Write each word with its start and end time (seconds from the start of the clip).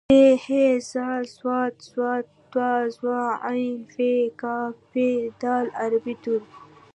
ث 0.09 0.13
ح 0.43 0.45
ذ 0.89 0.89
ص 1.35 1.39
ض 1.95 1.97
ط 2.53 2.55
ظ 2.99 3.03
ع 3.45 3.45
ف 3.91 3.95
ق 4.41 4.43
په 4.89 5.05
د 5.41 5.43
عربۍ 5.79 6.15
توري 6.23 6.49